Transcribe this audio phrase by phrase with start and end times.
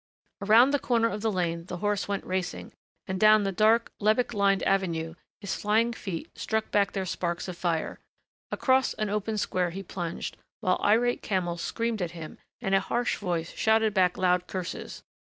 [0.41, 2.73] Around the corner of the lane the horse went racing,
[3.05, 7.55] and down the dark, lebbek lined avenue his flying feet struck back their sparks of
[7.55, 7.99] fire.
[8.49, 13.17] Across an open square he plunged, while irate camels screamed at him and a harsh
[13.17, 15.03] voice shouted back loud curses.